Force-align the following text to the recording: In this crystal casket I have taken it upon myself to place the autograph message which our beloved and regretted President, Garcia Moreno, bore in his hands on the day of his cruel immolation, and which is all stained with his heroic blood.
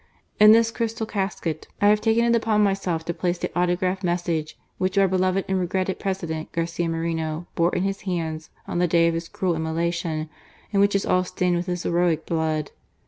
In 0.39 0.51
this 0.51 0.71
crystal 0.71 1.05
casket 1.05 1.67
I 1.79 1.89
have 1.89 2.01
taken 2.01 2.25
it 2.25 2.35
upon 2.35 2.63
myself 2.63 3.05
to 3.05 3.13
place 3.13 3.37
the 3.37 3.51
autograph 3.55 4.03
message 4.03 4.57
which 4.79 4.97
our 4.97 5.07
beloved 5.07 5.45
and 5.47 5.59
regretted 5.59 5.99
President, 5.99 6.51
Garcia 6.53 6.89
Moreno, 6.89 7.45
bore 7.53 7.75
in 7.75 7.83
his 7.83 8.01
hands 8.01 8.49
on 8.67 8.79
the 8.79 8.87
day 8.87 9.07
of 9.07 9.13
his 9.13 9.29
cruel 9.29 9.55
immolation, 9.55 10.27
and 10.73 10.81
which 10.81 10.95
is 10.95 11.05
all 11.05 11.23
stained 11.23 11.55
with 11.55 11.67
his 11.67 11.83
heroic 11.83 12.25
blood. 12.25 12.71